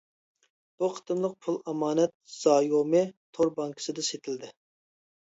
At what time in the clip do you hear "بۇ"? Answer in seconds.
0.81-0.89